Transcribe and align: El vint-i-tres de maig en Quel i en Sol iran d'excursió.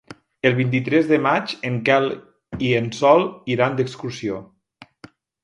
El 0.49 0.53
vint-i-tres 0.59 1.09
de 1.11 1.19
maig 1.25 1.53
en 1.69 1.75
Quel 1.89 2.07
i 2.71 2.73
en 2.81 2.89
Sol 3.01 3.27
iran 3.59 3.79
d'excursió. 3.83 4.43